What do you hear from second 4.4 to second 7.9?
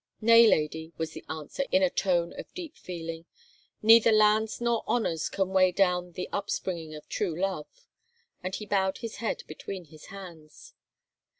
nor honours can weigh down the up springing of true love;"